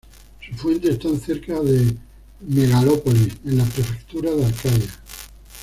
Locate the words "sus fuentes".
0.49-0.93